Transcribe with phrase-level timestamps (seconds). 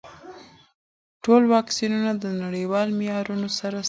[1.23, 3.79] ټول واکسینونه د نړیوال معیارونو سره سم دي.